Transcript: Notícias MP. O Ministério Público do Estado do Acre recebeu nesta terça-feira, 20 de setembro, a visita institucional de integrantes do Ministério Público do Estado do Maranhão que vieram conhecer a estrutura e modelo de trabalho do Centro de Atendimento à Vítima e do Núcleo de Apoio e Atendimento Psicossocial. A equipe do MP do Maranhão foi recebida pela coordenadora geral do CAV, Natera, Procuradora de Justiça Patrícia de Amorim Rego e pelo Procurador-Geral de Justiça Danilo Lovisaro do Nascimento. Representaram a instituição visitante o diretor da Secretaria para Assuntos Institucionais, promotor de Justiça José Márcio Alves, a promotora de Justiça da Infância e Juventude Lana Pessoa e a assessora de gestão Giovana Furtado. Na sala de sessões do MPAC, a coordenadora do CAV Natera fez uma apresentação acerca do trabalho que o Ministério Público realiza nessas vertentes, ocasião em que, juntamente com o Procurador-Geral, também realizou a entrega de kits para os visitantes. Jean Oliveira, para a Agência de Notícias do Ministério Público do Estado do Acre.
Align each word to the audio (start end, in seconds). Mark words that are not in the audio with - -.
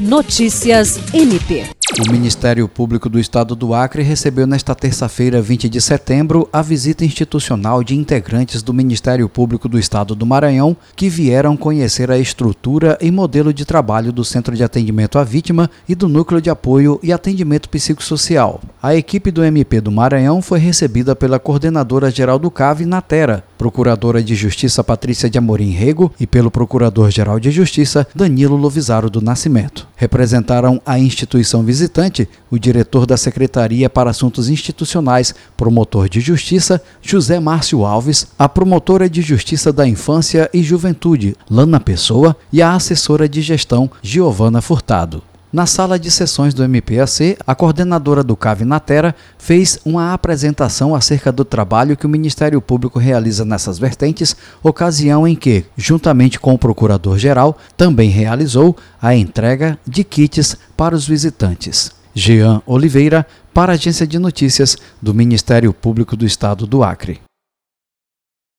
Notícias 0.00 0.98
MP. 1.12 1.66
O 1.98 2.10
Ministério 2.10 2.66
Público 2.66 3.06
do 3.06 3.20
Estado 3.20 3.54
do 3.54 3.74
Acre 3.74 4.02
recebeu 4.02 4.46
nesta 4.46 4.74
terça-feira, 4.74 5.42
20 5.42 5.68
de 5.68 5.78
setembro, 5.78 6.48
a 6.50 6.62
visita 6.62 7.04
institucional 7.04 7.84
de 7.84 7.94
integrantes 7.94 8.62
do 8.62 8.72
Ministério 8.72 9.28
Público 9.28 9.68
do 9.68 9.78
Estado 9.78 10.14
do 10.14 10.24
Maranhão 10.24 10.74
que 10.96 11.10
vieram 11.10 11.54
conhecer 11.54 12.10
a 12.10 12.16
estrutura 12.16 12.96
e 12.98 13.10
modelo 13.10 13.52
de 13.52 13.66
trabalho 13.66 14.10
do 14.10 14.24
Centro 14.24 14.56
de 14.56 14.64
Atendimento 14.64 15.18
à 15.18 15.22
Vítima 15.22 15.70
e 15.86 15.94
do 15.94 16.08
Núcleo 16.08 16.40
de 16.40 16.48
Apoio 16.48 16.98
e 17.02 17.12
Atendimento 17.12 17.68
Psicossocial. 17.68 18.62
A 18.82 18.94
equipe 18.96 19.30
do 19.30 19.44
MP 19.44 19.82
do 19.82 19.92
Maranhão 19.92 20.40
foi 20.40 20.60
recebida 20.60 21.14
pela 21.14 21.38
coordenadora 21.38 22.10
geral 22.10 22.38
do 22.38 22.50
CAV, 22.50 22.86
Natera, 22.86 23.44
Procuradora 23.60 24.22
de 24.22 24.34
Justiça 24.34 24.82
Patrícia 24.82 25.28
de 25.28 25.36
Amorim 25.36 25.68
Rego 25.68 26.10
e 26.18 26.26
pelo 26.26 26.50
Procurador-Geral 26.50 27.38
de 27.38 27.50
Justiça 27.50 28.06
Danilo 28.14 28.56
Lovisaro 28.56 29.10
do 29.10 29.20
Nascimento. 29.20 29.86
Representaram 29.96 30.80
a 30.86 30.98
instituição 30.98 31.62
visitante 31.62 32.26
o 32.50 32.58
diretor 32.58 33.04
da 33.04 33.18
Secretaria 33.18 33.90
para 33.90 34.08
Assuntos 34.08 34.48
Institucionais, 34.48 35.34
promotor 35.58 36.08
de 36.08 36.20
Justiça 36.20 36.80
José 37.02 37.38
Márcio 37.38 37.84
Alves, 37.84 38.28
a 38.38 38.48
promotora 38.48 39.10
de 39.10 39.20
Justiça 39.20 39.70
da 39.70 39.86
Infância 39.86 40.48
e 40.54 40.62
Juventude 40.62 41.36
Lana 41.50 41.78
Pessoa 41.78 42.34
e 42.50 42.62
a 42.62 42.72
assessora 42.72 43.28
de 43.28 43.42
gestão 43.42 43.90
Giovana 44.00 44.62
Furtado. 44.62 45.22
Na 45.52 45.66
sala 45.66 45.98
de 45.98 46.12
sessões 46.12 46.54
do 46.54 46.62
MPAC, 46.62 47.36
a 47.44 47.56
coordenadora 47.56 48.22
do 48.22 48.36
CAV 48.36 48.64
Natera 48.64 49.16
fez 49.36 49.80
uma 49.84 50.14
apresentação 50.14 50.94
acerca 50.94 51.32
do 51.32 51.44
trabalho 51.44 51.96
que 51.96 52.06
o 52.06 52.08
Ministério 52.08 52.60
Público 52.60 53.00
realiza 53.00 53.44
nessas 53.44 53.76
vertentes, 53.76 54.36
ocasião 54.62 55.26
em 55.26 55.34
que, 55.34 55.64
juntamente 55.76 56.38
com 56.38 56.54
o 56.54 56.58
Procurador-Geral, 56.58 57.58
também 57.76 58.10
realizou 58.10 58.76
a 59.02 59.12
entrega 59.16 59.76
de 59.84 60.04
kits 60.04 60.56
para 60.76 60.94
os 60.94 61.04
visitantes. 61.04 61.90
Jean 62.14 62.62
Oliveira, 62.64 63.26
para 63.52 63.72
a 63.72 63.74
Agência 63.74 64.06
de 64.06 64.20
Notícias 64.20 64.76
do 65.02 65.12
Ministério 65.12 65.72
Público 65.72 66.16
do 66.16 66.24
Estado 66.24 66.64
do 66.64 66.84
Acre. 66.84 67.20